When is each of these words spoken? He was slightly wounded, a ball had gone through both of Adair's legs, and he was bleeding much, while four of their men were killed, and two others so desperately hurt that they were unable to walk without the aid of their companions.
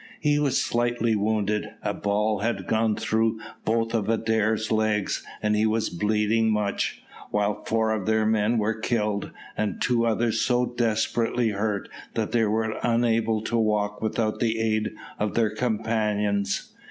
He 0.19 0.39
was 0.39 0.59
slightly 0.59 1.15
wounded, 1.15 1.69
a 1.83 1.93
ball 1.93 2.39
had 2.39 2.65
gone 2.65 2.95
through 2.95 3.39
both 3.65 3.93
of 3.93 4.09
Adair's 4.09 4.71
legs, 4.71 5.23
and 5.43 5.55
he 5.55 5.67
was 5.67 5.91
bleeding 5.91 6.49
much, 6.51 7.03
while 7.29 7.63
four 7.65 7.91
of 7.91 8.07
their 8.07 8.25
men 8.25 8.57
were 8.57 8.73
killed, 8.73 9.29
and 9.55 9.79
two 9.79 10.07
others 10.07 10.41
so 10.41 10.65
desperately 10.65 11.49
hurt 11.49 11.87
that 12.15 12.31
they 12.31 12.45
were 12.45 12.79
unable 12.81 13.43
to 13.43 13.57
walk 13.59 14.01
without 14.01 14.39
the 14.39 14.57
aid 14.57 14.91
of 15.19 15.35
their 15.35 15.51
companions. 15.53 16.73